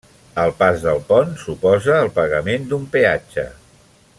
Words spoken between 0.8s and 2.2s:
pel pont suposa el